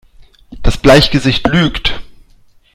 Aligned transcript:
Das 0.63 0.77
Bleichgesicht 0.77 1.45
lügt! 1.47 1.99